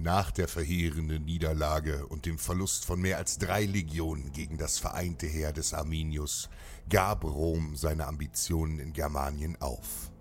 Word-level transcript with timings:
Nach 0.00 0.30
der 0.30 0.46
verheerenden 0.46 1.24
Niederlage 1.24 2.06
und 2.06 2.24
dem 2.24 2.38
Verlust 2.38 2.84
von 2.84 3.00
mehr 3.00 3.18
als 3.18 3.36
drei 3.38 3.64
Legionen 3.64 4.30
gegen 4.30 4.56
das 4.56 4.78
vereinte 4.78 5.26
Heer 5.26 5.52
des 5.52 5.74
Arminius 5.74 6.48
gab 6.88 7.24
Rom 7.24 7.74
seine 7.74 8.06
Ambitionen 8.06 8.78
in 8.78 8.92
Germanien 8.92 9.60
auf. 9.60 10.12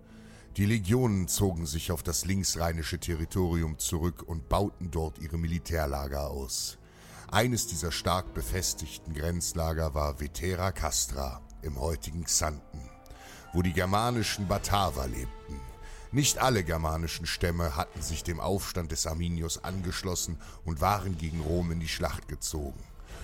Die 0.57 0.65
Legionen 0.65 1.27
zogen 1.27 1.67
sich 1.67 1.91
auf 1.91 2.01
das 2.01 2.25
linksrheinische 2.25 2.97
Territorium 2.97 3.77
zurück 3.77 4.23
und 4.25 4.49
bauten 4.49 4.89
dort 4.89 5.19
ihre 5.19 5.37
Militärlager 5.37 6.31
aus. 6.31 6.79
Eines 7.27 7.67
dieser 7.67 7.91
stark 7.91 8.33
befestigten 8.33 9.13
Grenzlager 9.13 9.93
war 9.93 10.19
Vetera 10.19 10.71
Castra 10.71 11.39
im 11.61 11.79
heutigen 11.79 12.23
Xanten, 12.23 12.81
wo 13.53 13.61
die 13.61 13.73
germanischen 13.73 14.47
Bataver 14.47 15.07
lebten. 15.07 15.66
Nicht 16.11 16.37
alle 16.37 16.63
germanischen 16.63 17.25
Stämme 17.25 17.75
hatten 17.75 18.01
sich 18.01 18.23
dem 18.23 18.39
Aufstand 18.39 18.91
des 18.91 19.05
Arminius 19.07 19.63
angeschlossen 19.63 20.37
und 20.63 20.79
waren 20.79 21.17
gegen 21.17 21.41
Rom 21.41 21.71
in 21.71 21.79
die 21.79 21.87
Schlacht 21.87 22.27
gezogen. 22.27 22.81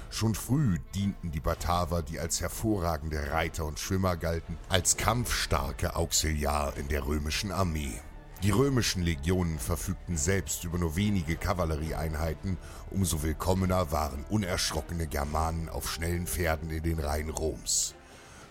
Schon 0.10 0.36
früh 0.36 0.78
dienten 0.94 1.32
die 1.32 1.40
Bataver, 1.40 2.04
die 2.04 2.20
als 2.20 2.42
hervorragende 2.42 3.32
Reiter 3.32 3.66
und 3.66 3.80
Schwimmer 3.80 4.18
galten, 4.18 4.58
als 4.70 4.98
kampfstarke 4.98 5.96
Auxiliar 5.96 6.76
in 6.78 6.88
der 6.88 7.06
römischen 7.08 7.52
Armee. 7.52 8.00
Die 8.44 8.52
römischen 8.52 9.02
Legionen 9.02 9.58
verfügten 9.58 10.18
selbst 10.18 10.66
über 10.66 10.78
nur 10.78 10.98
wenige 10.98 11.38
Kavallerieeinheiten, 11.38 12.58
umso 12.92 13.24
willkommener 13.24 13.94
waren 13.94 14.26
unerschrockene 14.30 15.08
Germanen 15.08 15.70
auf 15.70 15.90
schnellen 15.90 16.28
Pferden 16.28 16.70
in 16.70 16.84
den 16.84 17.00
Reihen 17.00 17.30
Roms. 17.30 17.96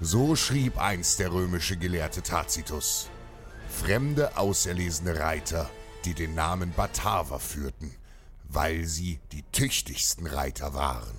So 0.00 0.34
schrieb 0.34 0.78
einst 0.78 1.18
der 1.18 1.32
römische 1.32 1.76
Gelehrte 1.76 2.22
Tacitus. 2.22 3.10
Fremde, 3.72 4.36
auserlesene 4.36 5.18
Reiter, 5.18 5.68
die 6.04 6.14
den 6.14 6.34
Namen 6.34 6.72
Bataver 6.72 7.40
führten, 7.40 7.92
weil 8.44 8.84
sie 8.84 9.18
die 9.32 9.42
tüchtigsten 9.50 10.26
Reiter 10.26 10.74
waren. 10.74 11.18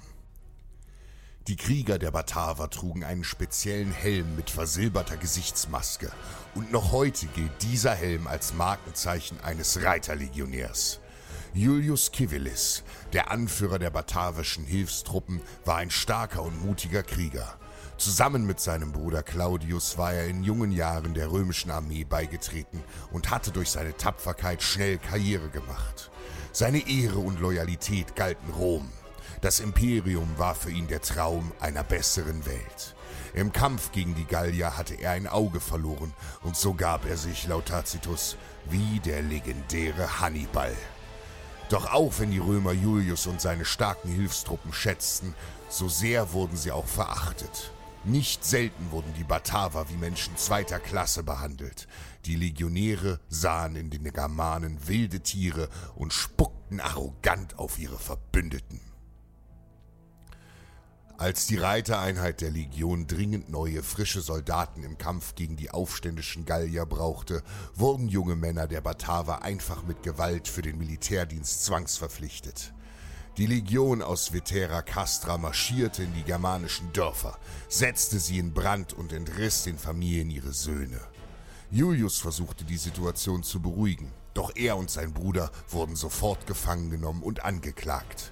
Die 1.47 1.57
Krieger 1.57 1.99
der 1.99 2.11
Bataver 2.11 2.69
trugen 2.69 3.03
einen 3.03 3.25
speziellen 3.25 3.91
Helm 3.91 4.37
mit 4.37 4.49
versilberter 4.49 5.17
Gesichtsmaske 5.17 6.09
und 6.55 6.71
noch 6.71 6.93
heute 6.93 7.25
gilt 7.27 7.51
dieser 7.63 7.95
Helm 7.95 8.27
als 8.27 8.53
Markenzeichen 8.53 9.41
eines 9.41 9.83
Reiterlegionärs. 9.83 11.01
Julius 11.53 12.11
Civilis, 12.15 12.83
der 13.11 13.29
Anführer 13.29 13.77
der 13.77 13.89
batavischen 13.89 14.63
Hilfstruppen, 14.63 15.41
war 15.65 15.77
ein 15.77 15.91
starker 15.91 16.43
und 16.43 16.63
mutiger 16.65 17.03
Krieger. 17.03 17.59
Zusammen 18.03 18.45
mit 18.45 18.59
seinem 18.59 18.91
Bruder 18.91 19.23
Claudius 19.23 19.97
war 19.97 20.11
er 20.11 20.27
in 20.27 20.43
jungen 20.43 20.73
Jahren 20.73 21.13
der 21.13 21.31
römischen 21.31 21.71
Armee 21.71 22.03
beigetreten 22.03 22.83
und 23.13 23.31
hatte 23.31 23.51
durch 23.51 23.71
seine 23.71 23.95
Tapferkeit 23.95 24.61
schnell 24.61 24.97
Karriere 24.97 25.47
gemacht. 25.47 26.11
Seine 26.51 26.85
Ehre 26.85 27.19
und 27.19 27.39
Loyalität 27.39 28.17
galten 28.17 28.51
Rom. 28.55 28.91
Das 29.39 29.61
Imperium 29.61 30.27
war 30.37 30.53
für 30.53 30.69
ihn 30.69 30.87
der 30.87 31.01
Traum 31.01 31.53
einer 31.61 31.85
besseren 31.85 32.45
Welt. 32.45 32.93
Im 33.33 33.53
Kampf 33.53 33.93
gegen 33.93 34.15
die 34.15 34.25
Gallier 34.25 34.75
hatte 34.75 34.95
er 34.95 35.11
ein 35.11 35.25
Auge 35.27 35.61
verloren 35.61 36.11
und 36.41 36.57
so 36.57 36.73
gab 36.73 37.05
er 37.05 37.15
sich 37.15 37.47
laut 37.47 37.67
Tacitus 37.67 38.35
wie 38.69 38.99
der 38.99 39.21
legendäre 39.21 40.19
Hannibal. 40.19 40.75
Doch 41.69 41.93
auch 41.93 42.19
wenn 42.19 42.31
die 42.31 42.39
Römer 42.39 42.73
Julius 42.73 43.27
und 43.27 43.39
seine 43.39 43.63
starken 43.63 44.09
Hilfstruppen 44.09 44.73
schätzten, 44.73 45.33
so 45.69 45.87
sehr 45.87 46.33
wurden 46.33 46.57
sie 46.57 46.73
auch 46.73 46.85
verachtet. 46.85 47.71
Nicht 48.05 48.43
selten 48.43 48.91
wurden 48.91 49.13
die 49.17 49.23
Bataver 49.23 49.89
wie 49.89 49.95
Menschen 49.95 50.35
zweiter 50.35 50.77
Klasse 50.79 51.23
behandelt. 51.23 51.87
Die 52.25 52.35
Legionäre 52.35 53.21
sahen 53.29 53.77
in 53.77 53.89
den 53.91 54.03
Germanen 54.03 54.89
wilde 54.89 55.21
Tiere 55.21 55.69
und 55.95 56.11
spuckten 56.11 56.81
arrogant 56.81 57.57
auf 57.57 57.79
ihre 57.79 57.97
Verbündeten. 57.97 58.81
Als 61.17 61.47
die 61.47 61.55
Reitereinheit 61.55 62.41
der 62.41 62.51
Legion 62.51 63.07
dringend 63.07 63.49
neue, 63.49 63.83
frische 63.83 64.19
Soldaten 64.19 64.83
im 64.83 64.97
Kampf 64.97 65.35
gegen 65.35 65.55
die 65.55 65.71
aufständischen 65.71 66.43
Gallier 66.43 66.85
brauchte, 66.85 67.41
wurden 67.73 68.09
junge 68.09 68.35
Männer 68.35 68.67
der 68.67 68.81
Bataver 68.81 69.43
einfach 69.43 69.83
mit 69.83 70.03
Gewalt 70.03 70.49
für 70.49 70.61
den 70.61 70.77
Militärdienst 70.77 71.63
zwangsverpflichtet. 71.63 72.73
Die 73.37 73.47
Legion 73.47 74.03
aus 74.03 74.31
Vetera 74.31 74.83
Castra 74.83 75.39
marschierte 75.39 76.03
in 76.03 76.13
die 76.13 76.21
germanischen 76.21 76.93
Dörfer, 76.93 77.39
setzte 77.67 78.19
sie 78.19 78.37
in 78.37 78.53
Brand 78.53 78.93
und 78.93 79.11
entriss 79.11 79.63
den 79.63 79.79
Familien 79.79 80.29
ihre 80.29 80.53
Söhne. 80.53 80.99
Julius 81.71 82.19
versuchte 82.19 82.63
die 82.63 82.77
Situation 82.77 83.41
zu 83.41 83.59
beruhigen, 83.59 84.11
doch 84.35 84.55
er 84.55 84.77
und 84.77 84.91
sein 84.91 85.13
Bruder 85.13 85.49
wurden 85.67 85.95
sofort 85.95 86.45
gefangen 86.45 86.91
genommen 86.91 87.23
und 87.23 87.43
angeklagt. 87.43 88.31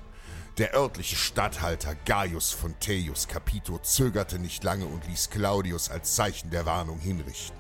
Der 0.60 0.76
örtliche 0.76 1.16
Statthalter 1.16 1.96
Gaius 2.06 2.52
Fonteius 2.52 3.28
Capito 3.28 3.80
zögerte 3.80 4.38
nicht 4.38 4.64
lange 4.64 4.86
und 4.86 5.08
ließ 5.08 5.32
Claudius 5.32 5.90
als 5.90 6.14
Zeichen 6.14 6.52
der 6.52 6.68
Warnung 6.68 7.00
hinrichten. 7.00 7.58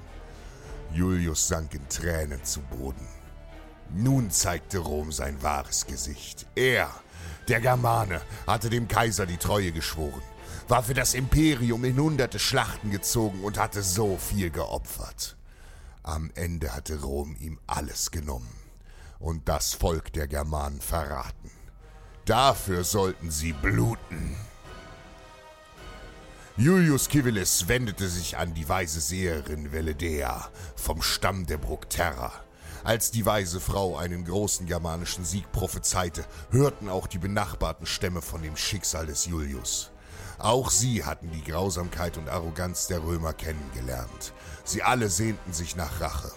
Julius 0.93 1.47
sank 1.47 1.73
in 1.73 1.89
Tränen 1.89 2.43
zu 2.43 2.61
Boden. 2.61 3.07
Nun 3.93 4.29
zeigte 4.29 4.77
Rom 4.77 5.11
sein 5.11 5.41
wahres 5.41 5.87
Gesicht. 5.87 6.45
Er, 6.55 6.93
der 7.47 7.61
Germane, 7.61 8.21
hatte 8.47 8.69
dem 8.69 8.87
Kaiser 8.87 9.25
die 9.25 9.37
Treue 9.37 9.71
geschworen, 9.71 10.21
war 10.67 10.83
für 10.83 10.93
das 10.93 11.13
Imperium 11.13 11.83
in 11.83 11.99
hunderte 11.99 12.39
Schlachten 12.39 12.91
gezogen 12.91 13.43
und 13.43 13.57
hatte 13.57 13.83
so 13.83 14.17
viel 14.17 14.49
geopfert. 14.49 15.35
Am 16.03 16.31
Ende 16.35 16.73
hatte 16.73 17.01
Rom 17.01 17.35
ihm 17.39 17.59
alles 17.67 18.11
genommen 18.11 18.55
und 19.19 19.47
das 19.47 19.73
Volk 19.73 20.13
der 20.13 20.27
Germanen 20.27 20.81
verraten. 20.81 21.51
Dafür 22.25 22.83
sollten 22.83 23.31
sie 23.31 23.53
bluten. 23.53 24.35
Julius 26.57 27.05
Civilis 27.05 27.67
wendete 27.67 28.07
sich 28.07 28.37
an 28.37 28.53
die 28.53 28.67
weise 28.67 28.99
Seherin 28.99 29.71
Veledea 29.71 30.49
vom 30.75 31.01
Stamm 31.01 31.45
der 31.45 31.57
Bructerra. 31.57 32.31
Als 32.83 33.11
die 33.11 33.25
weise 33.25 33.59
Frau 33.59 33.95
einen 33.95 34.25
großen 34.25 34.65
germanischen 34.65 35.23
Sieg 35.23 35.51
prophezeite, 35.51 36.25
hörten 36.49 36.89
auch 36.89 37.05
die 37.05 37.19
benachbarten 37.19 37.85
Stämme 37.85 38.21
von 38.21 38.41
dem 38.41 38.57
Schicksal 38.57 39.05
des 39.05 39.25
Julius. 39.25 39.91
Auch 40.39 40.71
sie 40.71 41.05
hatten 41.05 41.29
die 41.31 41.43
Grausamkeit 41.43 42.17
und 42.17 42.27
Arroganz 42.27 42.87
der 42.87 43.03
Römer 43.03 43.33
kennengelernt. 43.33 44.33
Sie 44.63 44.81
alle 44.81 45.09
sehnten 45.09 45.53
sich 45.53 45.75
nach 45.75 46.01
Rache. 46.01 46.31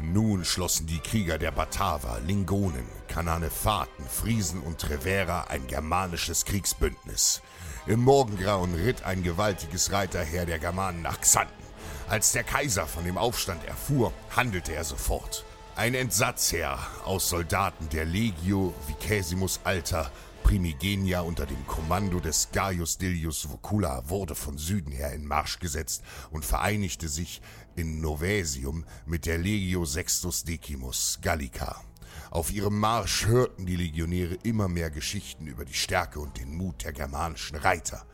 Nun 0.00 0.44
schlossen 0.44 0.86
die 0.86 0.98
Krieger 0.98 1.38
der 1.38 1.52
Bataver, 1.52 2.20
Lingonen, 2.26 2.86
Kananephaten, 3.08 4.04
Friesen 4.06 4.60
und 4.60 4.80
Trevera 4.80 5.44
ein 5.44 5.66
germanisches 5.66 6.44
Kriegsbündnis. 6.44 7.40
Im 7.86 8.00
Morgengrauen 8.00 8.74
ritt 8.74 9.04
ein 9.04 9.22
gewaltiges 9.22 9.92
Reiterheer 9.92 10.44
der 10.44 10.58
Germanen 10.58 11.00
nach 11.00 11.20
Xanten. 11.20 11.64
Als 12.08 12.32
der 12.32 12.44
Kaiser 12.44 12.86
von 12.86 13.04
dem 13.04 13.16
Aufstand 13.16 13.64
erfuhr, 13.64 14.12
handelte 14.36 14.74
er 14.74 14.84
sofort. 14.84 15.44
Ein 15.76 15.94
Entsatzheer 15.94 16.78
aus 17.04 17.28
Soldaten 17.28 17.88
der 17.88 18.04
Legio 18.04 18.72
Vicesimus 18.86 19.58
Alter 19.64 20.08
Primigenia 20.44 21.22
unter 21.22 21.46
dem 21.46 21.66
Kommando 21.66 22.20
des 22.20 22.50
Gaius 22.52 22.96
Dilius 22.96 23.50
Vocula 23.50 24.08
wurde 24.08 24.36
von 24.36 24.56
Süden 24.56 24.92
her 24.92 25.12
in 25.12 25.26
Marsch 25.26 25.58
gesetzt 25.58 26.04
und 26.30 26.44
vereinigte 26.44 27.08
sich 27.08 27.42
in 27.74 28.00
Novesium 28.00 28.84
mit 29.04 29.26
der 29.26 29.38
Legio 29.38 29.84
Sextus 29.84 30.44
Decimus 30.44 31.18
Gallica. 31.20 31.82
Auf 32.30 32.52
ihrem 32.52 32.78
Marsch 32.78 33.26
hörten 33.26 33.66
die 33.66 33.76
Legionäre 33.76 34.38
immer 34.44 34.68
mehr 34.68 34.92
Geschichten 34.92 35.48
über 35.48 35.64
die 35.64 35.74
Stärke 35.74 36.20
und 36.20 36.38
den 36.38 36.56
Mut 36.56 36.84
der 36.84 36.92
germanischen 36.92 37.56
Reiter. 37.56 38.06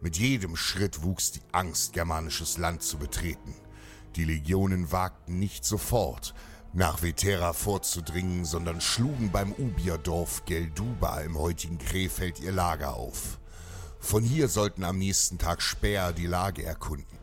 Mit 0.00 0.18
jedem 0.18 0.54
Schritt 0.54 1.02
wuchs 1.02 1.32
die 1.32 1.42
Angst, 1.50 1.94
germanisches 1.94 2.58
Land 2.58 2.84
zu 2.84 2.96
betreten. 2.96 3.56
Die 4.14 4.24
Legionen 4.24 4.92
wagten 4.92 5.40
nicht 5.40 5.64
sofort, 5.64 6.34
nach 6.72 7.02
Vetera 7.02 7.52
vorzudringen, 7.52 8.44
sondern 8.44 8.80
schlugen 8.80 9.30
beim 9.30 9.52
Ubierdorf 9.52 10.44
Gelduba 10.44 11.20
im 11.20 11.38
heutigen 11.38 11.78
Krefeld 11.78 12.40
ihr 12.40 12.52
Lager 12.52 12.94
auf. 12.94 13.38
Von 14.00 14.22
hier 14.22 14.48
sollten 14.48 14.84
am 14.84 14.98
nächsten 14.98 15.38
Tag 15.38 15.62
Speer 15.62 16.12
die 16.12 16.26
Lage 16.26 16.64
erkunden. 16.64 17.18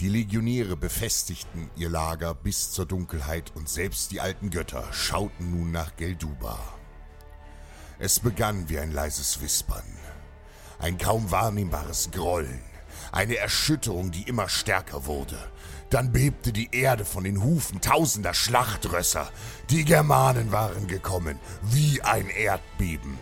Die 0.00 0.08
Legionäre 0.08 0.76
befestigten 0.76 1.70
ihr 1.76 1.90
Lager 1.90 2.34
bis 2.34 2.72
zur 2.72 2.86
Dunkelheit 2.86 3.52
und 3.54 3.68
selbst 3.68 4.12
die 4.12 4.20
alten 4.20 4.48
Götter 4.48 4.90
schauten 4.92 5.50
nun 5.50 5.72
nach 5.72 5.96
Gelduba. 5.96 6.58
Es 7.98 8.18
begann 8.18 8.70
wie 8.70 8.78
ein 8.78 8.92
leises 8.92 9.42
Wispern, 9.42 9.84
ein 10.78 10.96
kaum 10.96 11.30
wahrnehmbares 11.30 12.10
Grollen, 12.12 12.62
eine 13.12 13.36
Erschütterung, 13.36 14.10
die 14.10 14.22
immer 14.22 14.48
stärker 14.48 15.06
wurde. 15.06 15.38
Dann 15.90 16.12
bebte 16.12 16.52
die 16.52 16.68
Erde 16.72 17.04
von 17.04 17.24
den 17.24 17.42
Hufen 17.42 17.80
tausender 17.80 18.32
Schlachtrösser. 18.32 19.28
Die 19.70 19.84
Germanen 19.84 20.52
waren 20.52 20.86
gekommen, 20.86 21.38
wie 21.62 22.00
ein 22.02 22.28
Erdbeben. 22.28 23.18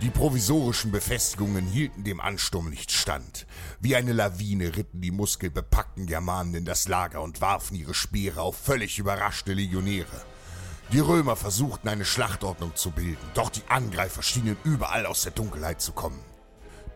Die 0.00 0.10
provisorischen 0.10 0.90
Befestigungen 0.90 1.66
hielten 1.66 2.04
dem 2.04 2.20
Ansturm 2.20 2.70
nicht 2.70 2.90
stand. 2.90 3.46
Wie 3.80 3.94
eine 3.94 4.12
Lawine 4.12 4.76
ritten 4.76 5.00
die 5.00 5.12
muskelbepackten 5.12 6.06
Germanen 6.06 6.54
in 6.54 6.64
das 6.64 6.88
Lager 6.88 7.22
und 7.22 7.40
warfen 7.40 7.76
ihre 7.76 7.94
Speere 7.94 8.42
auf 8.42 8.56
völlig 8.56 8.98
überraschte 8.98 9.52
Legionäre. 9.52 10.24
Die 10.92 11.00
Römer 11.00 11.36
versuchten 11.36 11.88
eine 11.88 12.04
Schlachtordnung 12.04 12.74
zu 12.74 12.90
bilden, 12.90 13.24
doch 13.34 13.48
die 13.48 13.62
Angreifer 13.68 14.22
schienen 14.22 14.56
überall 14.64 15.06
aus 15.06 15.22
der 15.22 15.32
Dunkelheit 15.32 15.80
zu 15.80 15.92
kommen. 15.92 16.18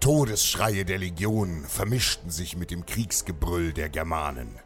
Todesschreie 0.01 0.85
der 0.85 0.99
Legionen 0.99 1.65
vermischten 1.65 2.31
sich 2.31 2.57
mit 2.57 2.71
dem 2.71 2.87
Kriegsgebrüll 2.87 3.73
der 3.73 3.89
Germanen. 3.89 4.59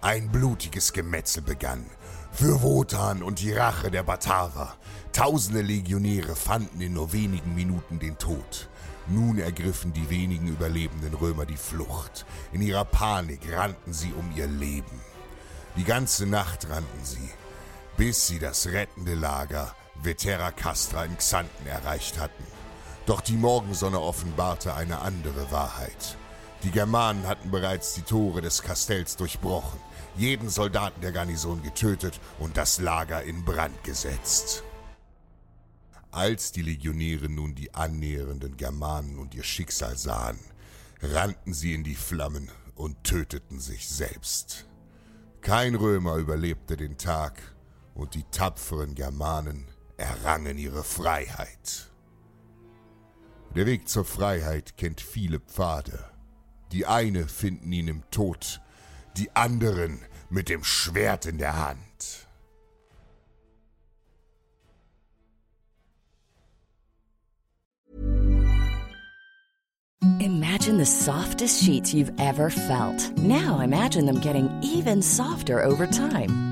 Ein 0.00 0.30
blutiges 0.30 0.92
Gemetzel 0.92 1.42
begann. 1.42 1.86
Für 2.32 2.62
Wotan 2.62 3.22
und 3.22 3.40
die 3.40 3.52
Rache 3.52 3.90
der 3.90 4.02
Bataver. 4.02 4.76
Tausende 5.12 5.62
Legionäre 5.62 6.36
fanden 6.36 6.80
in 6.80 6.94
nur 6.94 7.12
wenigen 7.12 7.54
Minuten 7.54 7.98
den 7.98 8.18
Tod. 8.18 8.68
Nun 9.08 9.38
ergriffen 9.38 9.92
die 9.92 10.10
wenigen 10.10 10.48
überlebenden 10.48 11.14
Römer 11.14 11.46
die 11.46 11.56
Flucht. 11.56 12.26
In 12.52 12.62
ihrer 12.62 12.84
Panik 12.84 13.40
rannten 13.52 13.92
sie 13.92 14.12
um 14.12 14.30
ihr 14.36 14.46
Leben. 14.46 15.00
Die 15.76 15.84
ganze 15.84 16.26
Nacht 16.26 16.68
rannten 16.68 17.04
sie, 17.04 17.30
bis 17.96 18.26
sie 18.26 18.38
das 18.38 18.66
rettende 18.66 19.14
Lager 19.14 19.74
Vetera 20.02 20.50
Castra 20.50 21.04
in 21.04 21.16
Xanten 21.16 21.66
erreicht 21.66 22.18
hatten. 22.18 22.57
Doch 23.08 23.22
die 23.22 23.38
Morgensonne 23.38 23.98
offenbarte 23.98 24.74
eine 24.74 25.00
andere 25.00 25.50
Wahrheit. 25.50 26.18
Die 26.62 26.70
Germanen 26.70 27.26
hatten 27.26 27.50
bereits 27.50 27.94
die 27.94 28.02
Tore 28.02 28.42
des 28.42 28.60
Kastells 28.60 29.16
durchbrochen 29.16 29.80
jeden 30.18 30.50
Soldaten 30.50 31.00
der 31.00 31.12
Garnison 31.12 31.62
getötet 31.62 32.20
und 32.38 32.58
das 32.58 32.80
Lager 32.80 33.22
in 33.22 33.46
Brand 33.46 33.82
gesetzt. 33.82 34.62
Als 36.10 36.52
die 36.52 36.60
Legionäre 36.60 37.30
nun 37.30 37.54
die 37.54 37.72
annähernden 37.72 38.58
Germanen 38.58 39.18
und 39.18 39.34
ihr 39.34 39.44
Schicksal 39.44 39.96
sahen, 39.96 40.38
rannten 41.00 41.54
sie 41.54 41.72
in 41.72 41.84
die 41.84 41.94
Flammen 41.94 42.50
und 42.74 43.04
töteten 43.04 43.58
sich 43.58 43.88
selbst. 43.88 44.66
Kein 45.40 45.76
Römer 45.76 46.16
überlebte 46.16 46.76
den 46.76 46.98
Tag, 46.98 47.40
und 47.94 48.14
die 48.14 48.24
tapferen 48.24 48.94
Germanen 48.94 49.66
errangen 49.96 50.58
ihre 50.58 50.84
Freiheit. 50.84 51.88
Der 53.58 53.66
Weg 53.66 53.88
zur 53.88 54.04
Freiheit 54.04 54.76
kennt 54.76 55.00
viele 55.00 55.40
Pfade. 55.40 56.04
Die 56.70 56.86
eine 56.86 57.26
finden 57.26 57.72
ihn 57.72 57.88
im 57.88 58.08
Tod, 58.12 58.60
die 59.16 59.34
anderen 59.34 59.98
mit 60.30 60.48
dem 60.48 60.62
Schwert 60.62 61.26
in 61.26 61.38
der 61.38 61.56
Hand. 61.56 62.28
Imagine 70.20 70.78
the 70.78 70.86
softest 70.86 71.60
sheets 71.60 71.92
you've 71.92 72.12
ever 72.20 72.50
felt. 72.50 73.12
Now 73.18 73.58
imagine 73.58 74.06
them 74.06 74.20
getting 74.20 74.48
even 74.62 75.02
softer 75.02 75.64
over 75.64 75.88
time. 75.88 76.47